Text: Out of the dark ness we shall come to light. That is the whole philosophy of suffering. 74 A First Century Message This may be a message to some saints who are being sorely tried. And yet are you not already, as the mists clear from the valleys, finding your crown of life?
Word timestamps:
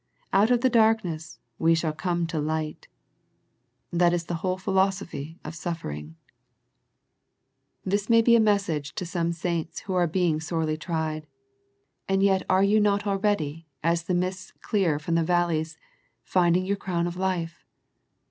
Out 0.33 0.49
of 0.49 0.61
the 0.61 0.69
dark 0.71 1.03
ness 1.05 1.37
we 1.59 1.75
shall 1.75 1.93
come 1.93 2.25
to 2.25 2.39
light. 2.39 2.87
That 3.93 4.13
is 4.13 4.23
the 4.23 4.33
whole 4.41 4.57
philosophy 4.57 5.37
of 5.45 5.53
suffering. 5.53 6.15
74 7.83 7.85
A 7.85 7.85
First 7.85 7.85
Century 7.85 7.85
Message 7.85 7.85
This 7.85 8.09
may 8.09 8.21
be 8.23 8.35
a 8.35 8.49
message 8.49 8.95
to 8.95 9.05
some 9.05 9.31
saints 9.31 9.79
who 9.81 9.93
are 9.93 10.07
being 10.07 10.39
sorely 10.41 10.75
tried. 10.75 11.27
And 12.09 12.23
yet 12.23 12.41
are 12.49 12.63
you 12.63 12.79
not 12.79 13.05
already, 13.05 13.67
as 13.83 14.05
the 14.05 14.15
mists 14.15 14.53
clear 14.63 14.97
from 14.97 15.13
the 15.13 15.23
valleys, 15.23 15.77
finding 16.23 16.65
your 16.65 16.77
crown 16.77 17.05
of 17.05 17.15
life? 17.15 17.63